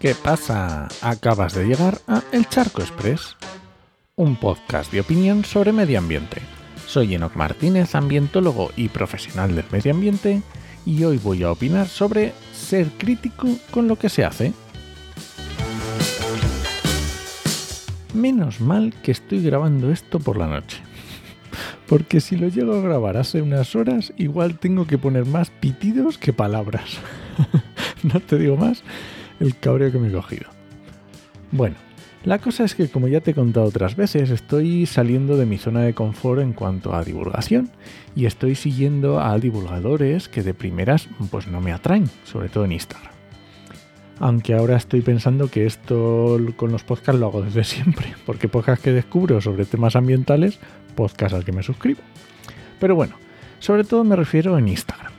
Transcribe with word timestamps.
¿Qué 0.00 0.14
pasa? 0.14 0.86
Acabas 1.02 1.54
de 1.54 1.66
llegar 1.66 1.98
a 2.06 2.22
El 2.30 2.48
Charco 2.48 2.82
Express, 2.82 3.34
un 4.14 4.36
podcast 4.36 4.92
de 4.92 5.00
opinión 5.00 5.44
sobre 5.44 5.72
medio 5.72 5.98
ambiente. 5.98 6.40
Soy 6.86 7.16
Enoc 7.16 7.34
Martínez, 7.34 7.96
ambientólogo 7.96 8.70
y 8.76 8.90
profesional 8.90 9.56
del 9.56 9.64
medio 9.72 9.90
ambiente, 9.90 10.40
y 10.86 11.02
hoy 11.02 11.18
voy 11.18 11.42
a 11.42 11.50
opinar 11.50 11.88
sobre 11.88 12.32
ser 12.52 12.86
crítico 12.90 13.48
con 13.72 13.88
lo 13.88 13.96
que 13.96 14.08
se 14.08 14.24
hace. 14.24 14.52
Menos 18.14 18.60
mal 18.60 18.94
que 19.02 19.10
estoy 19.10 19.42
grabando 19.42 19.90
esto 19.90 20.20
por 20.20 20.38
la 20.38 20.46
noche. 20.46 20.78
Porque 21.88 22.20
si 22.20 22.36
lo 22.36 22.46
llego 22.46 22.74
a 22.74 22.82
grabar 22.82 23.16
hace 23.16 23.42
unas 23.42 23.74
horas, 23.74 24.12
igual 24.16 24.60
tengo 24.60 24.86
que 24.86 24.96
poner 24.96 25.26
más 25.26 25.50
pitidos 25.50 26.18
que 26.18 26.32
palabras. 26.32 26.98
no 28.04 28.20
te 28.20 28.38
digo 28.38 28.56
más 28.56 28.84
el 29.40 29.58
cabreo 29.58 29.92
que 29.92 29.98
me 29.98 30.08
he 30.08 30.12
cogido. 30.12 30.48
Bueno, 31.50 31.76
la 32.24 32.40
cosa 32.40 32.64
es 32.64 32.74
que 32.74 32.88
como 32.88 33.08
ya 33.08 33.20
te 33.20 33.30
he 33.30 33.34
contado 33.34 33.66
otras 33.66 33.96
veces, 33.96 34.30
estoy 34.30 34.86
saliendo 34.86 35.36
de 35.36 35.46
mi 35.46 35.56
zona 35.56 35.82
de 35.82 35.94
confort 35.94 36.42
en 36.42 36.52
cuanto 36.52 36.94
a 36.94 37.04
divulgación 37.04 37.70
y 38.16 38.26
estoy 38.26 38.54
siguiendo 38.54 39.20
a 39.20 39.38
divulgadores 39.38 40.28
que 40.28 40.42
de 40.42 40.52
primeras 40.52 41.08
pues 41.30 41.46
no 41.46 41.60
me 41.60 41.72
atraen, 41.72 42.10
sobre 42.24 42.48
todo 42.48 42.64
en 42.64 42.72
Instagram. 42.72 43.12
Aunque 44.20 44.54
ahora 44.54 44.76
estoy 44.76 45.00
pensando 45.00 45.48
que 45.48 45.64
esto 45.64 46.38
con 46.56 46.72
los 46.72 46.82
podcasts 46.82 47.20
lo 47.20 47.28
hago 47.28 47.42
desde 47.42 47.62
siempre, 47.76 48.14
porque 48.26 48.48
podcasts 48.48 48.84
que 48.84 48.92
descubro 48.92 49.40
sobre 49.40 49.64
temas 49.64 49.94
ambientales, 49.94 50.58
podcast 50.96 51.34
al 51.34 51.44
que 51.44 51.52
me 51.52 51.62
suscribo. 51.62 52.00
Pero 52.80 52.96
bueno, 52.96 53.14
sobre 53.60 53.84
todo 53.84 54.02
me 54.02 54.16
refiero 54.16 54.58
en 54.58 54.68
Instagram, 54.68 55.12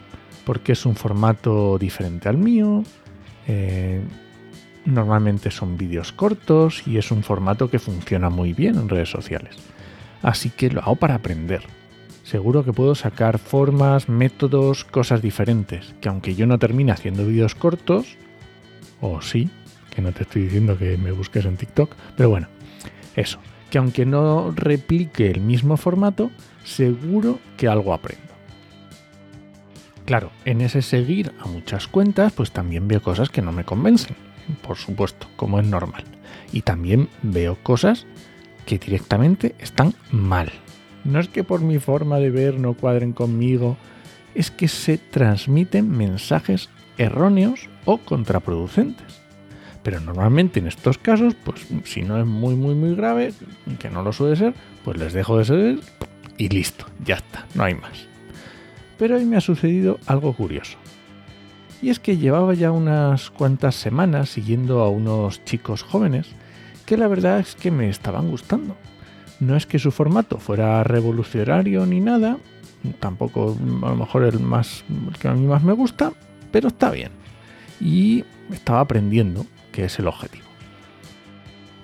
porque 0.43 0.73
es 0.73 0.85
un 0.85 0.95
formato 0.95 1.77
diferente 1.77 2.27
al 2.27 2.37
mío, 2.37 2.83
eh, 3.51 3.99
normalmente 4.85 5.49
son 5.49 5.75
vídeos 5.75 6.11
cortos 6.11 6.83
y 6.85 6.97
es 6.97 7.11
un 7.11 7.23
formato 7.23 7.69
que 7.69 7.79
funciona 7.79 8.29
muy 8.29 8.53
bien 8.53 8.75
en 8.75 8.87
redes 8.87 9.09
sociales. 9.09 9.55
Así 10.21 10.51
que 10.51 10.69
lo 10.69 10.81
hago 10.81 10.97
para 10.97 11.15
aprender. 11.15 11.63
Seguro 12.23 12.63
que 12.63 12.73
puedo 12.73 12.93
sacar 12.93 13.39
formas, 13.39 14.07
métodos, 14.07 14.83
cosas 14.83 15.23
diferentes, 15.23 15.95
que 15.99 16.09
aunque 16.09 16.35
yo 16.35 16.45
no 16.45 16.59
termine 16.59 16.91
haciendo 16.91 17.25
vídeos 17.25 17.55
cortos, 17.55 18.17
o 19.01 19.19
sí, 19.19 19.49
que 19.89 20.03
no 20.03 20.11
te 20.11 20.23
estoy 20.23 20.43
diciendo 20.43 20.77
que 20.77 20.97
me 20.97 21.11
busques 21.11 21.45
en 21.45 21.57
TikTok, 21.57 21.95
pero 22.15 22.29
bueno, 22.29 22.47
eso, 23.15 23.39
que 23.71 23.79
aunque 23.79 24.05
no 24.05 24.51
replique 24.51 25.31
el 25.31 25.41
mismo 25.41 25.75
formato, 25.75 26.29
seguro 26.63 27.39
que 27.57 27.67
algo 27.67 27.95
aprendo. 27.95 28.28
Claro, 30.09 30.31
en 30.43 30.61
ese 30.61 30.81
seguir 30.81 31.33
a 31.39 31.45
muchas 31.45 31.87
cuentas, 31.87 32.33
pues 32.33 32.49
también 32.49 32.87
veo 32.87 32.99
cosas 32.99 33.29
que 33.29 33.43
no 33.43 33.51
me 33.51 33.63
convencen, 33.63 34.15
por 34.63 34.75
supuesto, 34.75 35.27
como 35.35 35.59
es 35.59 35.67
normal. 35.67 36.03
Y 36.51 36.63
también 36.63 37.09
veo 37.21 37.59
cosas 37.61 38.07
que 38.65 38.79
directamente 38.79 39.53
están 39.59 39.93
mal. 40.09 40.51
No 41.03 41.19
es 41.19 41.27
que 41.27 41.43
por 41.43 41.61
mi 41.61 41.77
forma 41.77 42.17
de 42.17 42.31
ver 42.31 42.59
no 42.59 42.73
cuadren 42.73 43.13
conmigo, 43.13 43.77
es 44.33 44.49
que 44.49 44.67
se 44.67 44.97
transmiten 44.97 45.91
mensajes 45.91 46.69
erróneos 46.97 47.69
o 47.85 47.99
contraproducentes. 47.99 49.21
Pero 49.83 49.99
normalmente 49.99 50.59
en 50.59 50.65
estos 50.65 50.97
casos, 50.97 51.35
pues 51.35 51.67
si 51.83 52.01
no 52.01 52.19
es 52.19 52.25
muy 52.25 52.55
muy 52.55 52.73
muy 52.73 52.95
grave, 52.95 53.31
que 53.77 53.91
no 53.91 54.01
lo 54.01 54.11
suele 54.11 54.35
ser, 54.35 54.55
pues 54.83 54.97
les 54.97 55.13
dejo 55.13 55.37
de 55.37 55.45
ser 55.45 55.79
y 56.39 56.49
listo, 56.49 56.87
ya 57.05 57.17
está, 57.17 57.45
no 57.53 57.63
hay 57.63 57.75
más. 57.75 58.08
Pero 58.99 59.15
hoy 59.15 59.25
me 59.25 59.37
ha 59.37 59.41
sucedido 59.41 59.97
algo 60.05 60.33
curioso. 60.33 60.77
Y 61.81 61.89
es 61.89 61.99
que 61.99 62.17
llevaba 62.17 62.53
ya 62.53 62.71
unas 62.71 63.31
cuantas 63.31 63.75
semanas 63.75 64.29
siguiendo 64.29 64.81
a 64.81 64.89
unos 64.89 65.43
chicos 65.45 65.81
jóvenes 65.81 66.27
que 66.85 66.97
la 66.97 67.07
verdad 67.07 67.39
es 67.39 67.55
que 67.55 67.71
me 67.71 67.89
estaban 67.89 68.29
gustando. 68.29 68.75
No 69.39 69.55
es 69.55 69.65
que 69.65 69.79
su 69.79 69.91
formato 69.91 70.37
fuera 70.37 70.83
revolucionario 70.83 71.85
ni 71.85 72.01
nada, 72.01 72.37
tampoco 72.99 73.57
a 73.83 73.89
lo 73.89 73.95
mejor 73.95 74.23
el 74.23 74.39
más 74.39 74.83
que 75.21 75.29
a 75.29 75.33
mí 75.33 75.47
más 75.47 75.63
me 75.63 75.71
gusta, 75.71 76.11
pero 76.51 76.67
está 76.67 76.91
bien. 76.91 77.11
Y 77.79 78.25
estaba 78.51 78.81
aprendiendo, 78.81 79.45
que 79.71 79.85
es 79.85 79.97
el 79.99 80.07
objetivo. 80.07 80.48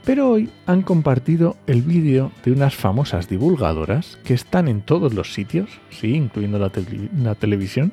Pero 0.05 0.29
hoy 0.29 0.51
han 0.67 0.83
compartido 0.83 1.57
el 1.65 1.81
vídeo 1.81 2.31
de 2.43 2.51
unas 2.51 2.75
famosas 2.75 3.27
divulgadoras 3.27 4.19
que 4.23 4.35
están 4.35 4.67
en 4.67 4.81
todos 4.81 5.15
los 5.15 5.33
sitios, 5.33 5.81
sí, 5.89 6.13
incluyendo 6.13 6.59
la, 6.59 7.35
televisión, 7.35 7.91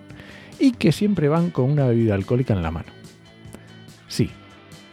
y 0.59 0.73
que 0.73 0.93
siempre 0.93 1.31
van 1.31 1.51
con 1.51 1.71
una 1.71 1.87
bebida 1.87 2.15
alcohólica 2.15 2.53
en 2.53 2.63
la 2.63 2.71
mano. 2.71 2.93
Sí, 4.09 4.29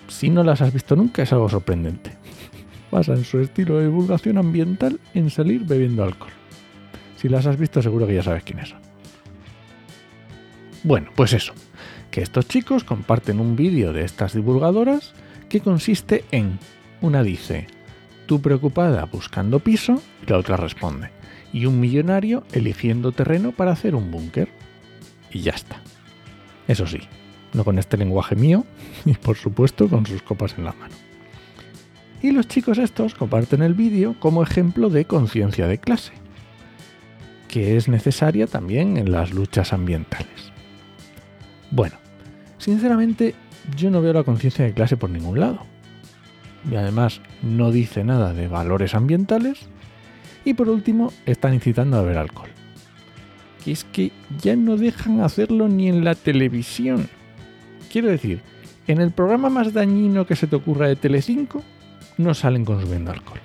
si 0.08 0.30
no 0.30 0.46
las 0.46 0.62
has 0.62 0.72
visto 0.72 0.96
nunca 0.96 1.24
es 1.24 1.34
algo 1.34 1.50
sorprendente. 1.50 2.12
Basan 2.92 3.26
su 3.26 3.40
estilo 3.40 3.78
de 3.78 3.88
divulgación 3.88 4.38
ambiental 4.38 4.98
en 5.14 5.30
salir 5.30 5.66
bebiendo 5.66 6.06
alcohol. 6.06 6.32
Si 7.18 7.28
las 7.28 7.46
has 7.46 7.58
visto 7.58 7.82
seguro 7.82 8.08
que 8.08 8.16
ya 8.16 8.24
sabes 8.24 8.44
quiénes 8.44 8.70
son. 8.70 8.80
Bueno, 10.84 11.12
pues 11.14 11.34
eso, 11.34 11.52
que 12.12 12.22
estos 12.22 12.48
chicos 12.48 12.86
comparten 12.86 13.42
un 13.42 13.58
vídeo 13.58 13.92
de 13.92 14.06
estas 14.06 14.34
divulgadoras 14.34 15.14
que 15.50 15.60
consiste 15.60 16.24
en 16.32 16.58
una 17.02 17.24
dice, 17.24 17.68
tú 18.26 18.42
preocupada 18.42 19.06
buscando 19.06 19.60
piso, 19.60 20.02
y 20.22 20.30
la 20.30 20.38
otra 20.38 20.58
responde, 20.58 21.12
y 21.54 21.66
un 21.66 21.80
millonario 21.80 22.44
eligiendo 22.52 23.12
terreno 23.12 23.52
para 23.52 23.72
hacer 23.72 23.96
un 23.96 24.12
búnker. 24.12 24.50
Y 25.32 25.42
ya 25.42 25.54
está. 25.54 25.82
Eso 26.68 26.86
sí, 26.86 27.00
no 27.54 27.64
con 27.64 27.80
este 27.80 27.98
lenguaje 27.98 28.36
mío, 28.36 28.66
y 29.06 29.14
por 29.14 29.38
supuesto 29.38 29.88
con 29.88 30.06
sus 30.06 30.22
copas 30.22 30.56
en 30.58 30.66
la 30.66 30.74
mano. 30.74 30.96
Y 32.22 32.32
los 32.32 32.48
chicos 32.48 32.78
estos 32.78 33.16
comparten 33.16 33.62
el 33.62 33.74
vídeo 33.74 34.16
como 34.20 34.44
ejemplo 34.44 34.90
de 34.90 35.06
conciencia 35.06 35.68
de 35.68 35.78
clase, 35.78 36.12
que 37.48 37.78
es 37.78 37.88
necesaria 37.88 38.46
también 38.46 38.98
en 38.98 39.12
las 39.12 39.34
luchas 39.34 39.72
ambientales. 39.72 40.52
Bueno, 41.72 41.96
sinceramente 42.58 43.36
yo 43.78 43.90
no 43.90 44.02
veo 44.02 44.12
la 44.12 44.24
conciencia 44.24 44.66
de 44.66 44.74
clase 44.74 44.98
por 44.98 45.10
ningún 45.10 45.40
lado 45.40 45.66
y 46.70 46.76
además 46.76 47.22
no 47.42 47.72
dice 47.72 48.04
nada 48.04 48.34
de 48.34 48.48
valores 48.48 48.96
ambientales. 48.96 49.68
Y 50.46 50.54
por 50.54 50.70
último, 50.70 51.12
están 51.26 51.54
incitando 51.54 51.98
a 51.98 52.02
beber 52.02 52.18
alcohol. 52.18 52.50
Que 53.64 53.72
es 53.72 53.84
que 53.84 54.12
ya 54.42 54.56
no 54.56 54.78
dejan 54.78 55.22
hacerlo 55.22 55.68
ni 55.68 55.90
en 55.90 56.04
la 56.04 56.16
televisión. 56.16 57.10
Quiero 57.92 58.08
decir, 58.08 58.42
en 58.88 59.02
el 59.02 59.12
programa 59.12 59.50
más 59.50 59.74
dañino 59.74 60.26
que 60.26 60.36
se 60.36 60.48
te 60.48 60.56
ocurra 60.56 60.88
de 60.88 60.96
Telecinco, 60.96 61.64
no 62.18 62.34
salen 62.34 62.66
consumiendo 62.66 63.12
alcohol. 63.12 63.40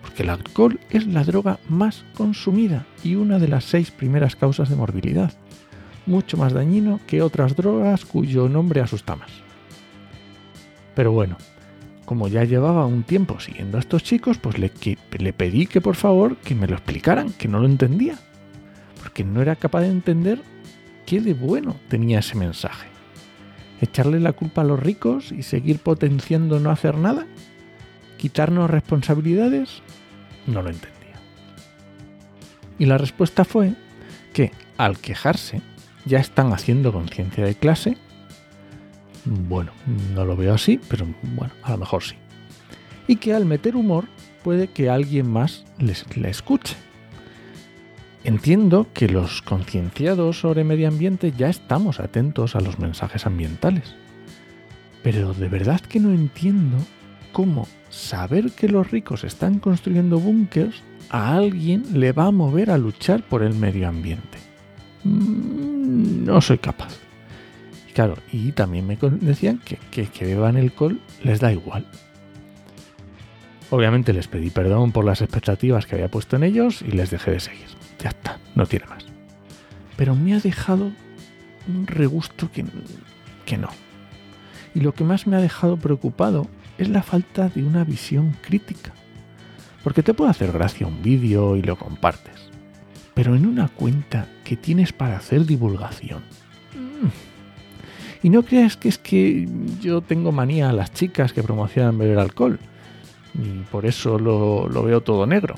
Porque 0.00 0.22
el 0.22 0.30
alcohol 0.30 0.80
es 0.90 1.06
la 1.06 1.24
droga 1.24 1.58
más 1.68 2.04
consumida 2.14 2.86
y 3.04 3.14
una 3.14 3.38
de 3.38 3.48
las 3.48 3.64
seis 3.64 3.90
primeras 3.90 4.36
causas 4.36 4.68
de 4.68 4.76
morbilidad. 4.76 5.32
Mucho 6.06 6.36
más 6.36 6.52
dañino 6.52 7.00
que 7.06 7.22
otras 7.22 7.54
drogas 7.54 8.04
cuyo 8.04 8.48
nombre 8.48 8.80
asusta 8.80 9.14
más. 9.16 9.30
Pero 10.94 11.12
bueno, 11.12 11.36
como 12.12 12.28
ya 12.28 12.44
llevaba 12.44 12.84
un 12.84 13.04
tiempo 13.04 13.40
siguiendo 13.40 13.78
a 13.78 13.80
estos 13.80 14.02
chicos, 14.02 14.36
pues 14.36 14.58
le, 14.58 14.70
le 15.18 15.32
pedí 15.32 15.66
que 15.66 15.80
por 15.80 15.96
favor 15.96 16.36
que 16.36 16.54
me 16.54 16.66
lo 16.66 16.74
explicaran, 16.74 17.32
que 17.32 17.48
no 17.48 17.58
lo 17.58 17.64
entendía. 17.64 18.18
Porque 19.02 19.24
no 19.24 19.40
era 19.40 19.56
capaz 19.56 19.80
de 19.80 19.88
entender 19.88 20.42
qué 21.06 21.22
de 21.22 21.32
bueno 21.32 21.74
tenía 21.88 22.18
ese 22.18 22.36
mensaje. 22.36 22.86
¿Echarle 23.80 24.20
la 24.20 24.34
culpa 24.34 24.60
a 24.60 24.64
los 24.64 24.78
ricos 24.78 25.32
y 25.32 25.42
seguir 25.42 25.78
potenciando 25.78 26.60
no 26.60 26.68
hacer 26.68 26.98
nada? 26.98 27.26
¿Quitarnos 28.18 28.68
responsabilidades? 28.68 29.80
No 30.46 30.60
lo 30.60 30.68
entendía. 30.68 31.16
Y 32.78 32.84
la 32.84 32.98
respuesta 32.98 33.46
fue 33.46 33.72
que 34.34 34.52
al 34.76 34.98
quejarse 34.98 35.62
ya 36.04 36.18
están 36.18 36.52
haciendo 36.52 36.92
conciencia 36.92 37.42
de 37.42 37.54
clase 37.54 37.96
bueno, 39.24 39.72
no 40.14 40.24
lo 40.24 40.36
veo 40.36 40.54
así, 40.54 40.80
pero 40.88 41.06
bueno, 41.34 41.52
a 41.62 41.72
lo 41.72 41.78
mejor 41.78 42.02
sí. 42.02 42.16
Y 43.06 43.16
que 43.16 43.34
al 43.34 43.44
meter 43.44 43.76
humor 43.76 44.06
puede 44.42 44.68
que 44.68 44.90
alguien 44.90 45.30
más 45.30 45.64
les, 45.78 46.04
le 46.16 46.30
escuche. 46.30 46.76
Entiendo 48.24 48.86
que 48.94 49.08
los 49.08 49.42
concienciados 49.42 50.40
sobre 50.40 50.62
medio 50.62 50.88
ambiente 50.88 51.32
ya 51.36 51.48
estamos 51.48 51.98
atentos 51.98 52.54
a 52.54 52.60
los 52.60 52.78
mensajes 52.78 53.26
ambientales. 53.26 53.94
Pero 55.02 55.34
de 55.34 55.48
verdad 55.48 55.80
que 55.80 55.98
no 55.98 56.10
entiendo 56.10 56.78
cómo 57.32 57.66
saber 57.90 58.52
que 58.52 58.68
los 58.68 58.90
ricos 58.90 59.24
están 59.24 59.58
construyendo 59.58 60.20
búnkers 60.20 60.82
a 61.10 61.34
alguien 61.34 61.84
le 61.92 62.12
va 62.12 62.26
a 62.26 62.30
mover 62.30 62.70
a 62.70 62.78
luchar 62.78 63.22
por 63.22 63.42
el 63.42 63.54
medio 63.54 63.88
ambiente. 63.88 64.38
Mm, 65.04 66.24
no 66.24 66.40
soy 66.40 66.58
capaz. 66.58 67.01
Claro, 67.94 68.16
y 68.32 68.52
también 68.52 68.86
me 68.86 68.96
decían 68.96 69.60
que, 69.64 69.78
que, 70.06 70.24
beban 70.24 70.56
alcohol 70.56 70.98
les 71.22 71.40
da 71.40 71.52
igual. 71.52 71.86
Obviamente 73.70 74.12
les 74.12 74.28
pedí 74.28 74.50
perdón 74.50 74.92
por 74.92 75.04
las 75.04 75.20
expectativas 75.20 75.86
que 75.86 75.96
había 75.96 76.10
puesto 76.10 76.36
en 76.36 76.44
ellos 76.44 76.82
y 76.82 76.92
les 76.92 77.10
dejé 77.10 77.32
de 77.32 77.40
seguir. 77.40 77.66
Ya 77.98 78.10
está, 78.10 78.38
no 78.54 78.66
tiene 78.66 78.86
más. 78.86 79.04
Pero 79.96 80.14
me 80.14 80.34
ha 80.34 80.40
dejado 80.40 80.92
un 81.68 81.86
regusto 81.86 82.50
que, 82.50 82.64
que 83.44 83.58
no. 83.58 83.68
Y 84.74 84.80
lo 84.80 84.92
que 84.92 85.04
más 85.04 85.26
me 85.26 85.36
ha 85.36 85.40
dejado 85.40 85.76
preocupado 85.76 86.48
es 86.78 86.88
la 86.88 87.02
falta 87.02 87.48
de 87.48 87.62
una 87.62 87.84
visión 87.84 88.34
crítica. 88.40 88.92
Porque 89.84 90.02
te 90.02 90.14
puede 90.14 90.30
hacer 90.30 90.52
gracia 90.52 90.86
un 90.86 91.02
vídeo 91.02 91.56
y 91.56 91.62
lo 91.62 91.76
compartes. 91.76 92.50
Pero 93.14 93.36
en 93.36 93.44
una 93.44 93.68
cuenta 93.68 94.28
que 94.44 94.56
tienes 94.56 94.92
para 94.92 95.16
hacer 95.16 95.44
divulgación. 95.44 96.22
Y 98.22 98.30
no 98.30 98.44
creas 98.44 98.76
que 98.76 98.88
es 98.88 98.98
que 98.98 99.48
yo 99.80 100.00
tengo 100.00 100.30
manía 100.30 100.70
a 100.70 100.72
las 100.72 100.92
chicas 100.92 101.32
que 101.32 101.42
promocionan 101.42 101.98
beber 101.98 102.18
alcohol. 102.18 102.58
Y 103.34 103.62
por 103.70 103.86
eso 103.86 104.18
lo 104.18 104.82
veo 104.82 105.00
todo 105.00 105.26
negro. 105.26 105.56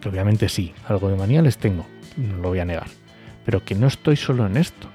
Que 0.00 0.08
obviamente 0.08 0.48
sí, 0.48 0.72
algo 0.88 1.08
de 1.08 1.16
manía 1.16 1.42
les 1.42 1.58
tengo, 1.58 1.86
no 2.16 2.36
lo 2.38 2.48
voy 2.48 2.60
a 2.60 2.64
negar. 2.64 2.86
Pero 3.44 3.64
que 3.64 3.74
no 3.74 3.86
estoy 3.86 4.16
solo 4.16 4.46
en 4.46 4.56
esto. 4.56 4.88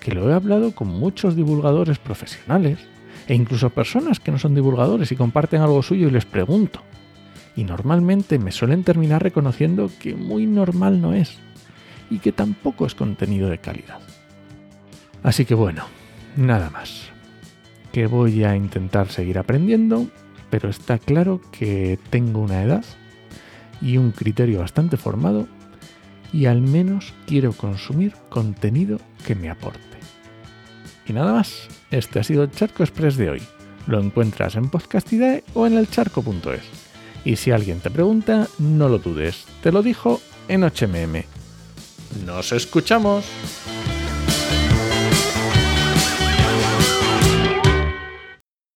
Que 0.00 0.12
lo 0.12 0.30
he 0.30 0.34
hablado 0.34 0.72
con 0.74 0.88
muchos 0.88 1.36
divulgadores 1.36 1.98
profesionales 1.98 2.78
e 3.28 3.34
incluso 3.34 3.70
personas 3.70 4.20
que 4.20 4.30
no 4.30 4.38
son 4.38 4.54
divulgadores 4.54 5.10
y 5.12 5.16
comparten 5.16 5.60
algo 5.60 5.82
suyo 5.82 6.08
y 6.08 6.10
les 6.10 6.24
pregunto. 6.24 6.80
Y 7.54 7.64
normalmente 7.64 8.38
me 8.38 8.52
suelen 8.52 8.84
terminar 8.84 9.22
reconociendo 9.22 9.90
que 9.98 10.14
muy 10.14 10.46
normal 10.46 11.00
no 11.00 11.12
es 11.12 11.38
y 12.10 12.18
que 12.18 12.32
tampoco 12.32 12.86
es 12.86 12.94
contenido 12.94 13.48
de 13.48 13.58
calidad. 13.58 13.98
Así 15.22 15.44
que 15.44 15.54
bueno, 15.54 15.84
nada 16.36 16.70
más. 16.70 17.10
Que 17.92 18.06
voy 18.06 18.44
a 18.44 18.54
intentar 18.54 19.08
seguir 19.08 19.38
aprendiendo, 19.38 20.06
pero 20.50 20.68
está 20.68 20.98
claro 20.98 21.40
que 21.50 21.98
tengo 22.10 22.40
una 22.40 22.62
edad 22.62 22.84
y 23.80 23.96
un 23.96 24.12
criterio 24.12 24.60
bastante 24.60 24.96
formado 24.96 25.48
y 26.32 26.46
al 26.46 26.60
menos 26.60 27.14
quiero 27.26 27.52
consumir 27.52 28.14
contenido 28.28 28.98
que 29.26 29.34
me 29.34 29.50
aporte. 29.50 29.80
Y 31.06 31.12
nada 31.12 31.32
más, 31.32 31.68
este 31.90 32.18
ha 32.18 32.24
sido 32.24 32.42
el 32.42 32.50
Charco 32.50 32.82
Express 32.82 33.16
de 33.16 33.30
hoy. 33.30 33.42
Lo 33.86 34.00
encuentras 34.00 34.56
en 34.56 34.68
Podcastidae 34.68 35.44
o 35.54 35.66
en 35.66 35.78
elcharco.es. 35.78 36.62
Y 37.24 37.36
si 37.36 37.52
alguien 37.52 37.80
te 37.80 37.90
pregunta, 37.90 38.48
no 38.58 38.88
lo 38.88 38.98
dudes, 38.98 39.46
te 39.62 39.72
lo 39.72 39.82
dijo 39.82 40.20
en 40.48 40.62
HMM. 40.62 41.24
¡Nos 42.24 42.52
escuchamos! 42.52 43.24